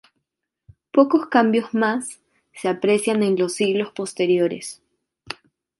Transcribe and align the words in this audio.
Pocos 0.91 1.27
cambios 1.27 1.75
más 1.75 2.19
se 2.55 2.69
aprecian 2.69 3.21
en 3.21 3.37
los 3.37 3.53
siglos 3.53 3.91
posteriores. 3.93 4.81